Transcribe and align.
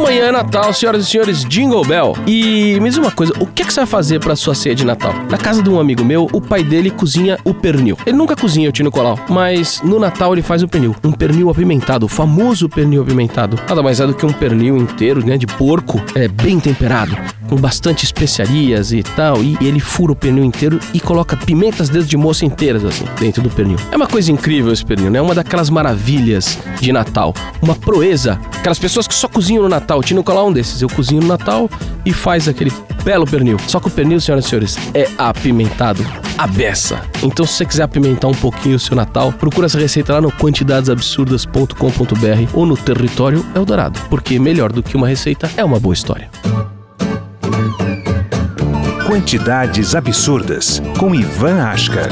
Amanhã 0.00 0.28
é 0.28 0.32
Natal, 0.32 0.72
senhoras 0.72 1.06
e 1.06 1.10
senhores, 1.10 1.44
Jingle 1.44 1.84
Bell. 1.84 2.16
E 2.26 2.80
me 2.80 2.88
diz 2.88 2.96
uma 2.96 3.10
coisa, 3.10 3.34
o 3.38 3.44
que, 3.44 3.60
é 3.60 3.66
que 3.66 3.72
você 3.72 3.80
vai 3.80 3.86
fazer 3.86 4.18
pra 4.18 4.34
sua 4.34 4.54
ceia 4.54 4.74
de 4.74 4.82
Natal? 4.82 5.12
Na 5.30 5.36
casa 5.36 5.62
de 5.62 5.68
um 5.68 5.78
amigo 5.78 6.02
meu, 6.02 6.26
o 6.32 6.40
pai 6.40 6.64
dele 6.64 6.90
cozinha 6.90 7.38
o 7.44 7.52
pernil. 7.52 7.98
Ele 8.06 8.16
nunca 8.16 8.34
cozinha 8.34 8.70
o 8.70 8.72
tino 8.72 8.90
colau, 8.90 9.18
mas 9.28 9.82
no 9.82 10.00
Natal 10.00 10.32
ele 10.32 10.40
faz 10.40 10.62
o 10.62 10.68
pernil. 10.68 10.96
Um 11.04 11.12
pernil 11.12 11.50
apimentado, 11.50 12.06
o 12.06 12.08
famoso 12.08 12.66
pernil 12.66 13.02
apimentado. 13.02 13.58
Nada 13.68 13.82
mais 13.82 14.00
é 14.00 14.06
do 14.06 14.14
que 14.14 14.24
um 14.24 14.32
pernil 14.32 14.78
inteiro, 14.78 15.24
né, 15.24 15.36
de 15.36 15.46
porco, 15.46 16.00
é 16.14 16.26
bem 16.26 16.58
temperado 16.58 17.14
com 17.50 17.56
bastante 17.56 18.04
especiarias 18.04 18.92
e 18.92 19.02
tal, 19.02 19.42
e 19.42 19.58
ele 19.60 19.80
fura 19.80 20.12
o 20.12 20.16
pernil 20.16 20.44
inteiro 20.44 20.78
e 20.94 21.00
coloca 21.00 21.36
pimentas 21.36 21.88
dedo 21.88 22.04
de 22.04 22.16
moça 22.16 22.44
inteiras 22.44 22.84
assim 22.84 23.04
dentro 23.18 23.42
do 23.42 23.50
pernil. 23.50 23.76
É 23.90 23.96
uma 23.96 24.06
coisa 24.06 24.30
incrível 24.30 24.72
esse 24.72 24.84
pernil, 24.84 25.10
né? 25.10 25.18
É 25.18 25.22
uma 25.22 25.34
daquelas 25.34 25.68
maravilhas 25.68 26.56
de 26.80 26.92
Natal, 26.92 27.34
uma 27.60 27.74
proeza. 27.74 28.38
Aquelas 28.56 28.78
pessoas 28.78 29.08
que 29.08 29.14
só 29.14 29.26
cozinham 29.26 29.64
no 29.64 29.68
Natal, 29.68 29.89
o 29.96 30.02
Tino 30.02 30.24
Colar 30.24 30.44
um 30.44 30.52
desses. 30.52 30.82
Eu 30.82 30.88
cozinho 30.88 31.22
no 31.22 31.28
Natal 31.28 31.70
e 32.04 32.12
faz 32.12 32.48
aquele 32.48 32.72
belo 33.04 33.26
pernil. 33.26 33.56
Só 33.66 33.80
que 33.80 33.88
o 33.88 33.90
pernil, 33.90 34.20
senhoras 34.20 34.44
e 34.44 34.48
senhores, 34.48 34.78
é 34.94 35.08
apimentado 35.18 36.06
a 36.36 36.46
beça. 36.46 37.02
Então, 37.22 37.44
se 37.44 37.54
você 37.54 37.66
quiser 37.66 37.82
apimentar 37.82 38.28
um 38.28 38.34
pouquinho 38.34 38.76
o 38.76 38.78
seu 38.78 38.96
Natal, 38.96 39.32
procura 39.32 39.66
essa 39.66 39.78
receita 39.78 40.14
lá 40.14 40.20
no 40.20 40.32
quantidadesabsurdas.com.br 40.32 42.50
ou 42.54 42.64
no 42.64 42.76
Território 42.76 43.44
Eldorado, 43.54 44.00
porque 44.08 44.38
melhor 44.38 44.72
do 44.72 44.82
que 44.82 44.96
uma 44.96 45.06
receita 45.06 45.50
é 45.56 45.64
uma 45.64 45.78
boa 45.78 45.92
história. 45.92 46.30
Quantidades 49.06 49.94
Absurdas, 49.94 50.80
com 50.98 51.14
Ivan 51.14 51.62
Ashkar. 51.64 52.08